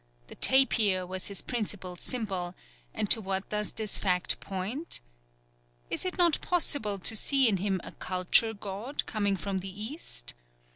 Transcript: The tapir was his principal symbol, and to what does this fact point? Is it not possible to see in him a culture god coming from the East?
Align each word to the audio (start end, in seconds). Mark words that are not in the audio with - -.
The 0.29 0.35
tapir 0.35 1.05
was 1.05 1.27
his 1.27 1.43
principal 1.43 1.95
symbol, 1.95 2.55
and 2.91 3.07
to 3.11 3.21
what 3.21 3.47
does 3.49 3.71
this 3.73 3.99
fact 3.99 4.39
point? 4.39 4.99
Is 5.91 6.05
it 6.05 6.17
not 6.17 6.41
possible 6.41 6.97
to 6.97 7.15
see 7.15 7.47
in 7.47 7.57
him 7.57 7.79
a 7.83 7.91
culture 7.91 8.55
god 8.55 9.05
coming 9.05 9.37
from 9.37 9.59
the 9.59 9.83
East? 9.83 10.33